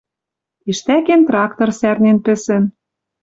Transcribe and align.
Тиштӓкен 0.61 1.21
трактор 1.27 1.69
сӓрнен 1.79 2.17
пӹсӹн 2.25 2.63